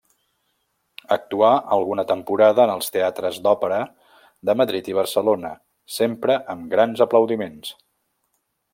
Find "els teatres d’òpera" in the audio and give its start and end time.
2.77-3.79